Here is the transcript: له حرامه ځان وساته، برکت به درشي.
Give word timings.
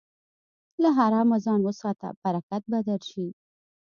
له 0.81 0.89
حرامه 0.97 1.37
ځان 1.45 1.59
وساته، 1.63 2.07
برکت 2.21 2.63
به 2.71 2.79
درشي. 2.87 3.27